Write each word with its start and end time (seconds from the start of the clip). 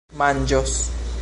manĝos 0.21 0.75